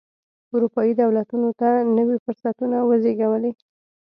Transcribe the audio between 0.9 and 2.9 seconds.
دولتونو ته نوي فرصتونه